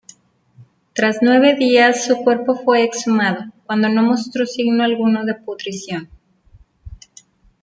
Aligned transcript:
Tras 0.95 1.19
nueve 1.21 1.53
días 1.55 2.03
su 2.05 2.23
cuerpo 2.23 2.55
fue 2.55 2.83
exhumado, 2.83 3.45
cuando 3.67 3.87
no 3.87 4.01
mostró 4.01 4.47
signo 4.47 4.83
alguno 4.83 5.25
de 5.25 5.35
pudrición. 5.35 6.09